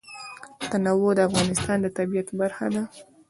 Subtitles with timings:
[0.69, 2.83] تنوع د افغانستان د طبیعت برخه ده.